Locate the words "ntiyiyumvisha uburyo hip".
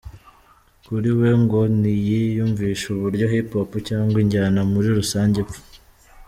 1.79-3.49